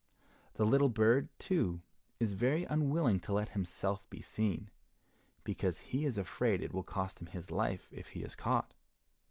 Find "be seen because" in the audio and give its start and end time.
4.09-5.77